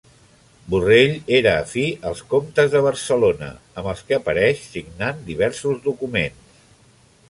[0.73, 3.53] Borrell era afí als comtes de Barcelona,
[3.83, 6.55] amb els que apareix signant diversos documents.